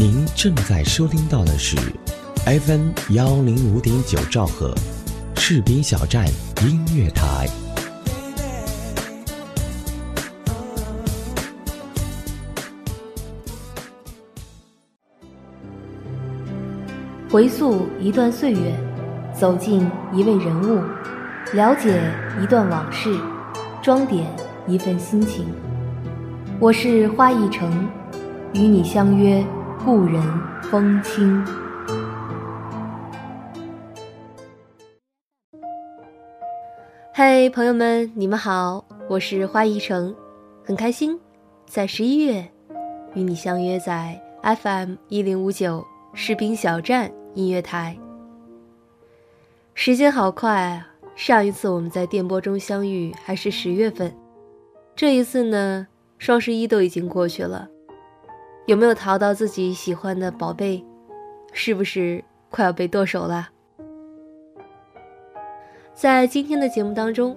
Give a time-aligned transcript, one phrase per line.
[0.00, 1.76] 您正在收听到的是
[2.46, 4.72] FM 幺零五点九兆赫，
[5.34, 6.24] 士兵小站
[6.62, 7.48] 音乐台。
[17.28, 18.72] 回溯一段岁月，
[19.36, 20.80] 走进一位人物，
[21.54, 22.00] 了解
[22.40, 23.18] 一段往事，
[23.82, 24.24] 装点
[24.68, 25.44] 一份心情。
[26.60, 27.68] 我是花一城，
[28.54, 29.44] 与你相约
[29.84, 30.22] 故人
[30.62, 31.44] 风轻。
[37.12, 40.14] 嗨，朋友们，你们好，我是花一城，
[40.64, 41.18] 很开心
[41.66, 42.46] 在十一月
[43.14, 47.10] 与你相约在 FM 一零五九士兵小站。
[47.34, 47.96] 音乐台，
[49.74, 50.88] 时间好快啊！
[51.14, 54.12] 上一次我们在电波中相遇还是十月份，
[54.96, 55.86] 这一次呢，
[56.18, 57.68] 双十一都已经过去了。
[58.68, 60.84] 有没有淘到自己喜欢的宝贝？
[61.54, 63.48] 是不是快要被剁手了？
[65.94, 67.34] 在今天的节目当中，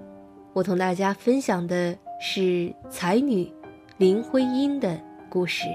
[0.51, 3.49] 我同大家分享的是才女
[3.95, 5.67] 林徽因的故事。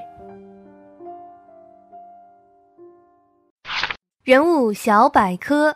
[4.25, 5.75] 人物小百科。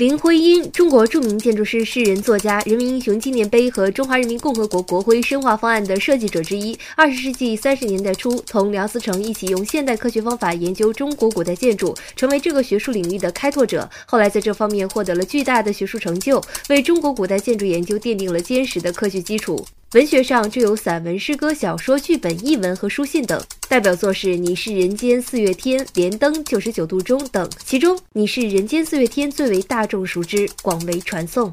[0.00, 6.74] 林徽因，中国著名建筑师、诗人、作家，人民英雄纪念碑和中华人民共和国国徽深化方案的设计者之一。
[6.96, 13.90] 二十世纪三十年代初，同梁思成一起用现代科学方法研究中国古代建筑，成为这个学术领域的开拓者。
[14.06, 19.66] 后来在这方面获得了巨大的学术成就，为中国古代建筑研究奠定了坚实的科学基础。
[19.92, 27.50] 文学上就有散文、诗歌、小说、剧本、译文和书信等，代表作是《你是人间四月天》《连登九十九度钟》等。
[27.64, 31.50] 其中，《你是人间四月天》最为大众熟知，广为传颂。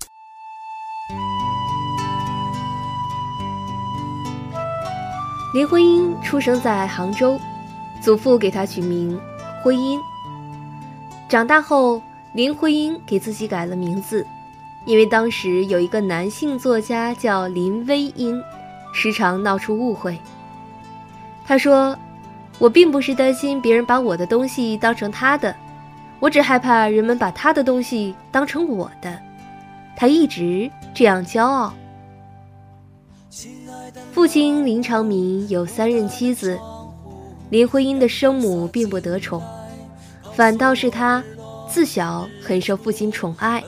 [5.55, 7.39] 林徽因出生在杭州，
[8.03, 9.19] 祖父给她取名
[9.63, 9.99] 徽因。
[11.27, 11.99] 长大后，
[12.33, 14.23] 林徽因给自己改了名字。
[14.87, 18.41] 因为当时有一个男性作家叫林徽因，
[18.93, 20.17] 时常闹出误会。
[21.45, 21.93] 他说
[22.57, 25.53] ：“我并不是担心别人把我的东西当成他的，
[26.21, 29.19] 我只害怕人们把他的东西当成我的。”
[29.93, 31.73] 他一直这样骄傲。
[34.13, 36.57] 父亲林长民有三任妻子，
[37.49, 39.43] 林徽因的生母并不得宠，
[40.33, 41.21] 反倒是他
[41.67, 43.61] 自小很受父亲宠爱。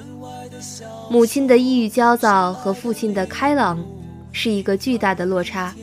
[1.09, 3.84] 母亲的抑郁焦躁和父亲的开朗，
[4.31, 5.74] 是一个巨大的落差，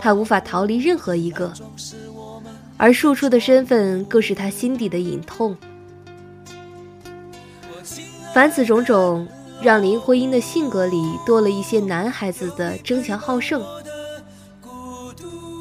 [0.00, 1.52] 他无法逃离任何一个，
[2.78, 5.54] 而庶出的身份更是他心底的隐痛。
[8.32, 9.28] 凡此种种，
[9.60, 13.62] 让林徽因的性格里多了一些男孩子的争强好胜。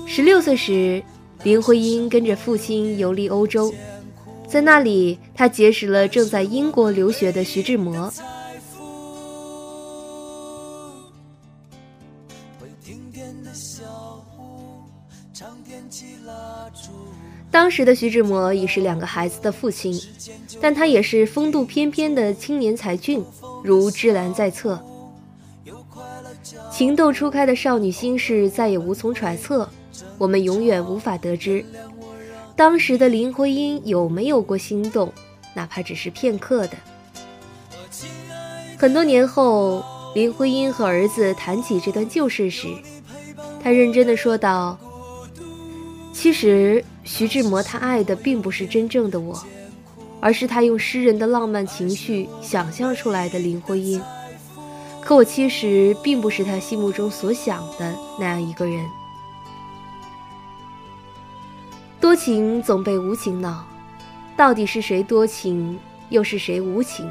[0.07, 1.03] 十六岁时，
[1.43, 3.73] 林徽因跟着父亲游历欧洲，
[4.47, 8.09] 在那里，他结识了正在英国留学的徐志摩。
[13.11, 13.83] 点的小
[14.29, 14.83] 湖
[15.33, 16.91] 常点起蜡烛
[17.51, 19.99] 当时的徐志摩已是两个孩子的父亲，
[20.61, 23.23] 但他也是风度翩翩的青年才俊，
[23.63, 24.79] 如芝兰在侧。
[26.71, 29.67] 情窦初开的少女心事再也无从揣测，
[30.17, 31.65] 我们永远无法得知，
[32.55, 35.11] 当时的林徽因有没有过心动，
[35.55, 36.77] 哪怕只是片刻的。
[38.77, 39.83] 很多年后，
[40.13, 42.67] 林徽因和儿子谈起这段旧事时，
[43.63, 44.77] 他认真的说道
[46.13, 49.43] ：“其实。”徐志摩他爱的并不是真正的我，
[50.21, 53.99] 而是他用诗人的浪漫情绪想象出来的林徽因。
[55.01, 58.85] 可我其实并不是他心目中所想的那样一个人。
[61.99, 63.65] 多情总被无情恼，
[64.37, 67.09] 到底是谁多情，又是谁无情？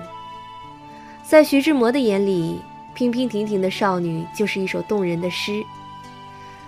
[1.28, 2.60] 在徐志摩的眼里，
[2.98, 5.62] 平平婷婷的少女就是一首动人的诗。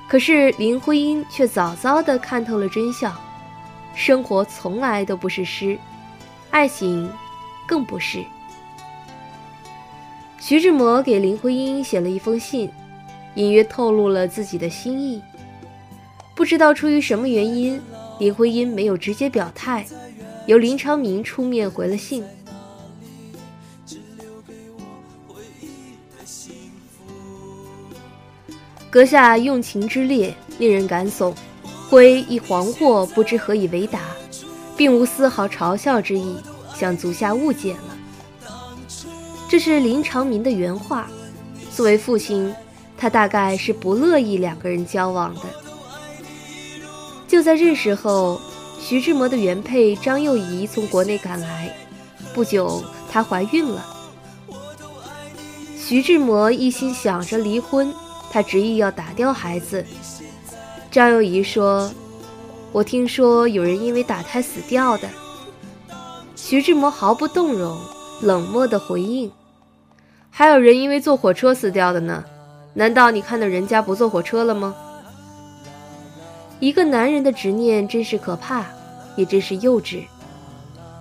[0.06, 3.12] 可是林徽因却早早地看透了真相，
[3.96, 5.76] 生活从来都不是诗，
[6.52, 7.10] 爱情
[7.66, 8.22] 更不是。
[10.38, 12.70] 徐志摩给林徽因写了一封信，
[13.34, 15.20] 隐约透露了自己的心意。
[16.36, 17.82] 不知道出于什么原因，
[18.20, 19.84] 林徽因没有直接表态，
[20.46, 22.24] 由林昌明出面回了信。
[28.90, 31.32] 阁下用情之烈，令人感悚。
[31.88, 34.00] 徽一惶惑，不知何以为答，
[34.76, 36.36] 并无丝毫嘲笑之意，
[36.74, 37.96] 向足下误解了。
[39.48, 41.08] 这是林长民的原话。
[41.74, 42.52] 作为父亲，
[42.96, 45.42] 他大概是不乐意两个人交往的。
[47.26, 48.40] 就在这时候，
[48.80, 51.72] 徐志摩的原配张幼仪从国内赶来，
[52.34, 53.84] 不久她怀孕了。
[55.78, 57.92] 徐志摩一心想着离婚，
[58.30, 59.84] 他执意要打掉孩子。
[60.90, 61.90] 张幼仪说
[62.72, 65.08] ：“我听说有人因为打胎死掉的。”
[66.36, 67.78] 徐志摩毫不动容，
[68.22, 69.30] 冷漠地回应
[70.30, 72.24] ：“还有人因为坐火车死掉的呢，
[72.74, 74.74] 难道你看到人家不坐火车了吗？”
[76.60, 78.64] 一个男人的执念真是可怕，
[79.16, 80.04] 也真是幼稚。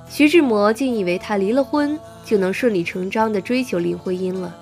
[0.09, 4.55] 徐志摩竟以为他离了婚就能顺理成章地追求林徽因了，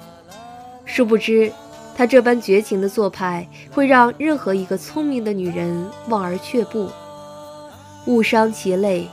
[0.85, 1.51] 殊不知。
[1.97, 6.87] 他这般绝情的做派，会让任何一个聪明的女人望而却步，
[8.05, 9.07] 误伤其类。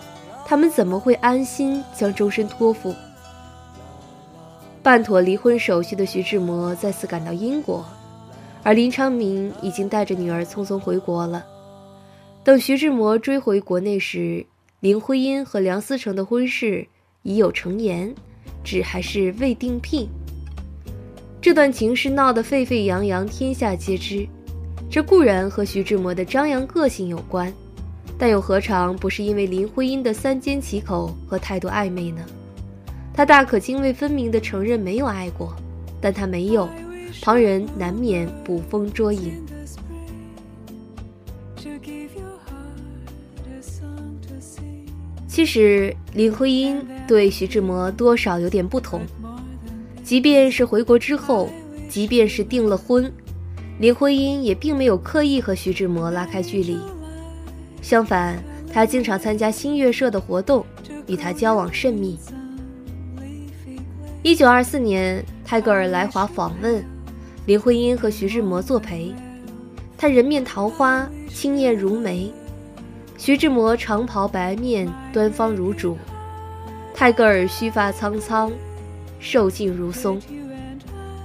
[0.44, 2.94] 他们怎么会安心将终身托付？
[4.82, 7.82] 办妥离婚手续的徐志摩再次赶到英国，
[8.62, 11.42] 而林昌明已经带着女儿匆匆回国了。
[12.44, 14.44] 等徐志摩追回国内时，
[14.80, 16.86] 林徽因和梁思成的婚事
[17.22, 18.14] 已有成言，
[18.62, 20.06] 只还是未定聘。
[21.44, 24.26] 这段情事闹得沸沸扬扬，天下皆知。
[24.88, 27.52] 这固然和徐志摩的张扬个性有关，
[28.16, 32.24] 但又何尝不是因为林徽因的三缄其口和态度暧昧呢？
[33.12, 35.54] 他大可泾渭分明地承认没有爱过，
[36.00, 36.66] 但他没有，
[37.20, 39.34] 旁人难免捕风捉影。
[45.28, 49.02] 其实林徽因对徐志摩多少有点不同。
[50.04, 51.48] 即便是回国之后，
[51.88, 53.10] 即便是订了婚，
[53.78, 56.78] 林徽因也并没有刻意和徐志摩拉开距离。
[57.80, 58.36] 相反，
[58.70, 60.64] 她经常参加新月社的活动，
[61.06, 62.18] 与他交往甚密。
[64.22, 66.84] 一九二四年，泰戈尔来华访问，
[67.46, 69.14] 林徽因和徐志摩作陪。
[69.96, 72.30] 他人面桃花，清艳如梅；
[73.16, 75.96] 徐志摩长袍白面，端方如主；
[76.94, 78.52] 泰戈尔须发苍苍。
[79.24, 80.20] 受尽如松，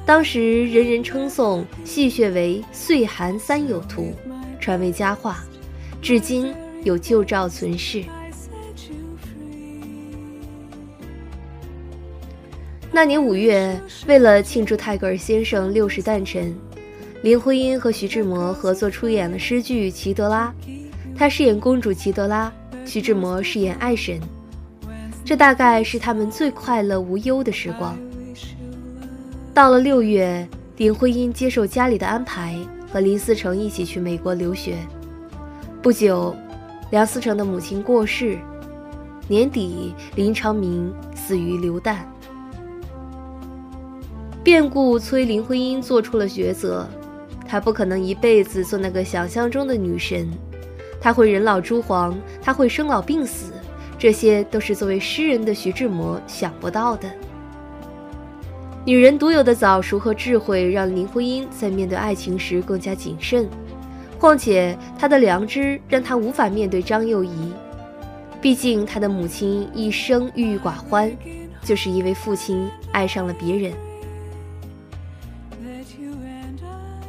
[0.05, 4.13] 当时人人称颂，戏谑为“岁寒三友图”，
[4.57, 5.43] 传为佳话，
[6.01, 6.53] 至今
[6.85, 8.01] 有旧照存世。
[12.89, 16.57] 那年五月，为了庆祝泰戈尔先生六十诞辰，
[17.21, 20.53] 林徽因和徐志摩合作出演了诗剧《齐德拉》，
[21.17, 22.49] 他饰演公主齐德拉，
[22.85, 24.17] 徐志摩饰演爱神。
[25.29, 27.95] 这大概是他们最快乐无忧的时光。
[29.53, 32.57] 到了六月，林徽因接受家里的安排，
[32.91, 34.77] 和林思成一起去美国留学。
[35.83, 36.35] 不久，
[36.89, 38.39] 梁思成的母亲过世，
[39.27, 42.11] 年底林长民死于流弹。
[44.43, 46.87] 变故催林徽因做出了抉择，
[47.47, 50.27] 她不可能一辈子做那个想象中的女神，
[50.99, 53.53] 她会人老珠黄，她会生老病死。
[53.99, 57.09] 这些都是作为诗人的徐志摩想不到的。
[58.85, 63.47] 女人独有的早熟和智慧，让林徽因在面对爱情时更加谨慎。
[64.17, 67.51] 况且她的良知让她无法面对张幼仪，
[68.41, 71.11] 毕竟她的母亲一生郁郁寡欢，
[71.61, 73.73] 就是因为父亲爱上了别人。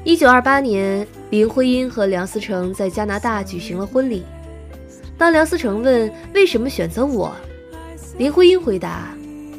[0.02, 4.24] 一九二八年，林徽因和梁思成在加拿大举行了婚礼。
[5.20, 7.30] 当梁思成问为什么选择我，
[8.16, 9.14] 林徽因回答：“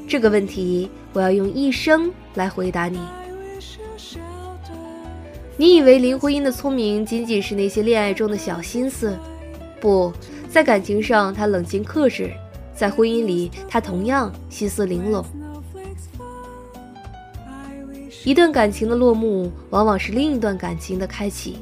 [0.09, 2.99] 这个问题我要用一生来回答你。”
[5.57, 9.15] 你以为林徽因的聪明仅仅是那些恋爱中的小心思？
[9.79, 10.11] 不
[10.49, 12.31] 在感情上，她冷静克制；
[12.75, 15.23] 在婚姻里，她同样心思玲珑。
[18.25, 21.59] 一段感情的落幕，往往是另一段感情的开启。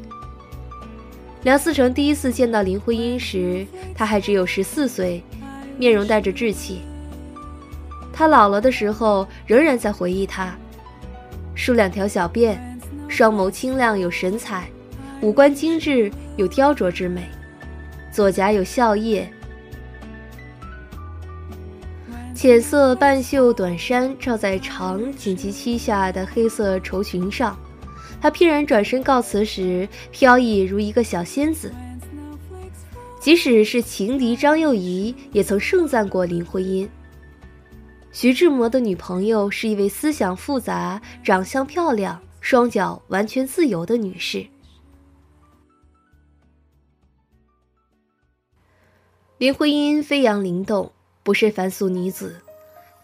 [1.44, 3.66] 梁思成第一次见到林徽因时，
[3.96, 5.24] 她还只有十四岁，
[5.78, 6.82] 面容带着稚气。
[8.12, 10.54] 他老了的时候，仍然在回忆她，
[11.56, 12.58] 梳两条小辫，
[13.08, 14.68] 双眸清亮有神采，
[15.22, 17.24] 五官精致有雕琢之美，
[18.12, 19.24] 左颊有笑靥，
[22.36, 27.58] 浅色半袖短衫罩在长紧及膝下的黑色绸裙上。
[28.22, 31.74] 他翩然转身告辞时，飘逸如一个小仙子。
[33.20, 36.90] 即使是情敌张幼仪，也曾盛赞过林徽因。
[38.12, 44.46] 徐志摩的女朋友是一位思想复杂、长相漂亮、双脚完全自由的女士。
[49.38, 50.92] 林徽因飞扬灵动，
[51.24, 52.42] 不是凡俗女子，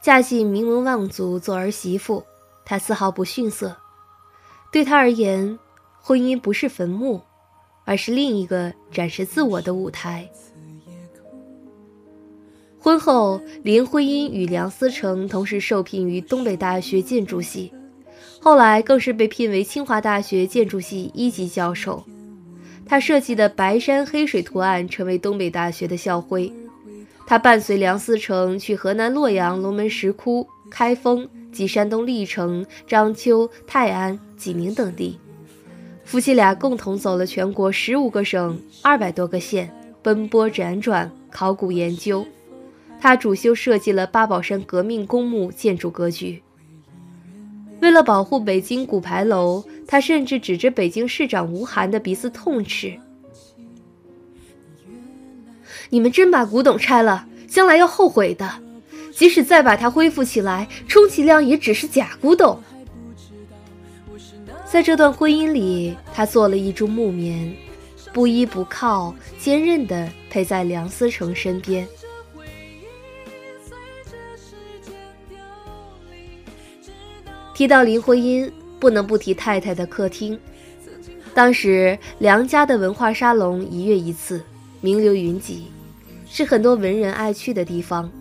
[0.01, 2.25] 嫁进名门望族做儿媳妇，
[2.65, 3.77] 她丝毫不逊色。
[4.75, 5.57] 对他而言，
[6.01, 7.21] 婚姻不是坟墓，
[7.85, 10.29] 而是另一个展示自我的舞台。
[12.77, 17.71] 婚后，林徽因与梁思成同时受聘于东北大学建筑系，
[18.41, 22.03] 后来更是被聘为清华大学建筑系一级教授。
[22.85, 26.51] 他设计的白山黑水图案成为东北大学的校徽。
[27.25, 35.19] 他伴随梁思成去河南洛阳、龙门石窟、开封及山东历城、章丘、泰安、济宁等地，
[36.03, 42.25] 夫妻俩共同走了全国十五个省、二百多个县，奔波辗转，考古研究。
[42.99, 46.41] 他主修设计了八宝山革命公墓建筑格局。
[47.81, 52.97] 为了保护北京古牌楼，他甚至指着北京市长吴晗的鼻子痛斥。
[55.89, 58.49] 你们真把古董拆了，将来要后悔的。
[59.11, 62.59] 即使再把它恢复起来，充其量也只是假古董。
[64.65, 67.55] 在这段婚姻里，他做了一株木棉，
[68.11, 71.87] 不依不靠，坚韧地陪在梁思成身边。
[77.53, 80.37] 提到林徽因，不能不提太太的客厅。
[81.33, 84.43] 当时梁家的文化沙龙一月一次，
[84.81, 85.67] 名流云集。
[86.27, 88.11] 是很多文人爱去的地方，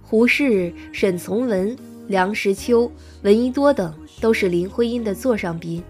[0.00, 1.76] 胡适、沈从文、
[2.08, 2.90] 梁实秋、
[3.22, 5.82] 闻一多等都是林徽因的座上宾。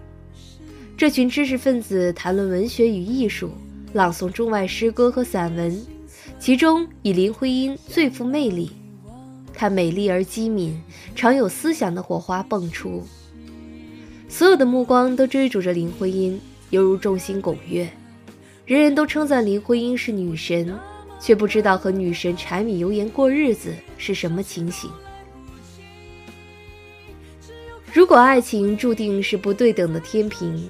[0.97, 3.51] 这群知识分子谈论文学与艺术，
[3.93, 5.79] 朗诵中外诗歌和散文，
[6.39, 8.71] 其中以林徽因最富魅力。
[9.53, 10.81] 她美丽而机敏，
[11.15, 13.03] 常有思想的火花迸出，
[14.29, 17.89] 所有的目光都追逐着林徽因，犹如众星拱月，
[18.65, 20.75] 人人都称赞林徽因是女神。
[21.19, 24.91] 却不知道和女神柴米油盐过日子是什么情形。
[27.97, 30.69] 如果爱情注定是不对等的天平，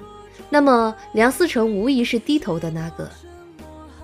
[0.49, 3.11] 那么梁思成无疑是低头的那个。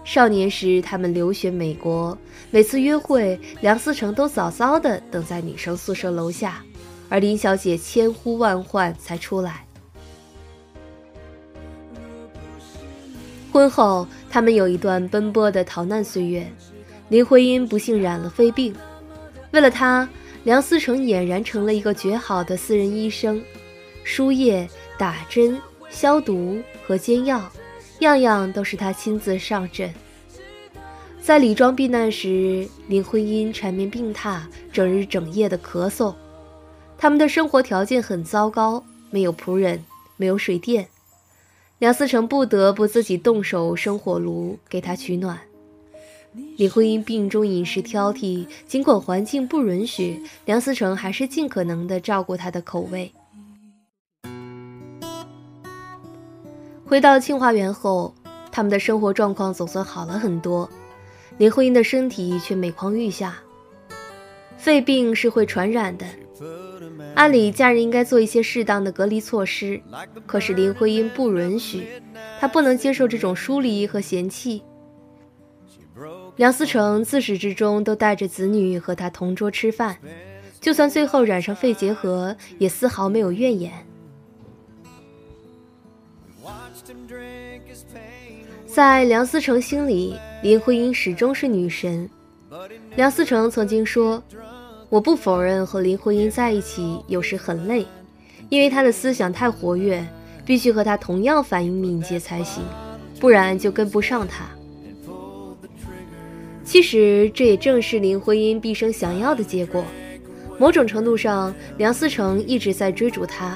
[0.04, 2.18] 少年时，他们留学美国，
[2.52, 6.62] 每次约会，梁思成都早早的等在女生宿舍楼下，
[7.08, 9.66] 而林小姐千呼万唤才出来。
[13.54, 16.46] 婚后，他们有一段奔波的逃难岁月。
[17.08, 18.76] 林徽因不幸染了肺病，
[19.52, 20.10] 为了他，
[20.44, 23.42] 梁思成俨然成了一个绝好的私人医生，
[24.04, 25.60] 输液、打针、
[25.90, 27.50] 消毒和煎药，
[28.00, 29.94] 样样都是他亲自上阵。
[31.22, 34.42] 在李庄避难时，林徽因缠绵病榻，
[34.74, 36.14] 整日整夜的咳嗽。
[36.98, 39.82] 他们的生活条件很糟糕，没有仆人，
[40.18, 40.86] 没有水电。
[41.80, 45.40] 梁思成不得不自己动手生火炉给她取暖。
[46.58, 53.12] 林徽因病中饮食挑剔，尽管环境不允许，梁思成还是尽可能的照顾她的口味。
[56.86, 58.14] 回到清华园后，
[58.52, 60.70] 他们的生活状况总算好了很多，
[61.38, 63.36] 林徽因的身体却每况愈下。
[64.58, 66.06] 肺病是会传染的。
[67.16, 69.80] 按理，家人应该做一些适当的隔离措施，
[70.26, 71.88] 可是林徽因不允许，
[72.40, 74.64] 她不能接受这种疏离和嫌弃。
[76.36, 79.98] 梁思成自始至终都带着子女和他同桌吃饭，
[80.60, 83.72] 就算最后染上肺结核，也丝毫没有怨言。
[88.66, 92.10] 在梁思成心里，林徽因始终是女神。
[92.96, 94.22] 梁思成曾经说。
[94.90, 97.84] 我不否认和林徽因在一起有时很累，
[98.50, 100.06] 因为她的思想太活跃，
[100.46, 102.64] 必须和她同样反应敏捷才行，
[103.20, 104.46] 不然就跟不上她。
[106.74, 109.86] 其实这也正是林徽因毕生想要的结果。
[110.58, 113.56] 某种程度上，梁思成一直在追逐她，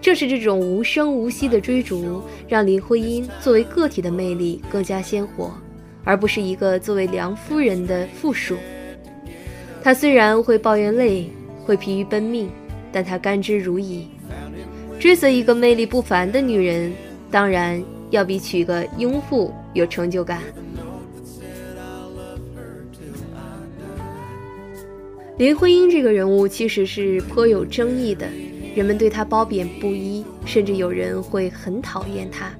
[0.00, 5.52] 正是这种无声无息的追逐，让林徽因作为个体的魅力更加鲜活，
[6.04, 8.56] 而不是一个作为梁夫人的附属。
[9.82, 11.30] 她虽然会抱怨累，
[11.66, 12.48] 会疲于奔命，
[12.90, 14.06] 但她甘之如饴。
[14.98, 16.90] 追随一个魅力不凡的女人，
[17.30, 20.40] 当然要比娶个庸妇有成就感。
[25.36, 28.28] 林徽因这个人物其实是颇有争议的，
[28.72, 32.52] 人们对她褒贬不一，甚至有人会很讨厌她。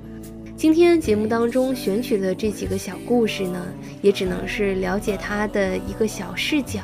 [0.56, 3.64] 今天节目当中选取的这几个小故事呢，
[4.02, 6.80] 也只能是了解她的一个小视角。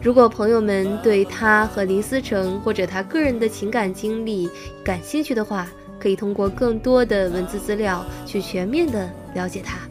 [0.00, 4.48] 如果朋友们对她和林思成或者她个人的情感经历
[4.82, 5.68] 感兴趣的话，
[5.98, 9.87] 可以通过更多的文字资料去全面的了解他。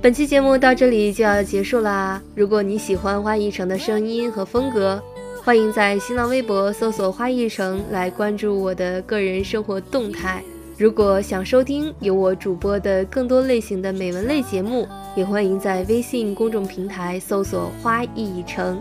[0.00, 2.22] 本期节目到这里就要结束啦！
[2.36, 5.02] 如果你喜欢花艺城的声音和风格，
[5.42, 10.40] 欢迎在新浪微博搜索“花艺城”来关注我的个人生活动态。
[10.76, 14.86] 如果想收听由我主播的更多类型的美文类节目，
[15.16, 18.80] 也欢迎在微信公众平台搜索“花艺城”。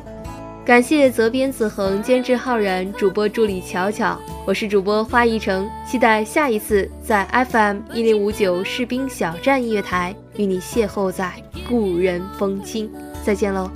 [0.67, 11.31] 感谢责编子恒、监制浩然、主播助理巧巧，我是主播花一城，期待下一次在 FM 一零五九士兵小站音乐台与你邂逅在
[11.69, 12.91] 故人风清，
[13.23, 13.71] 再见喽。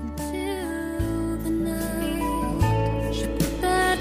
[3.62, 3.96] La